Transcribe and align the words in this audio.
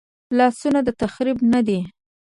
لاسونه 0.37 0.79
د 0.83 0.89
تخریب 1.01 1.37
نه 1.53 1.59
دي 1.67 1.79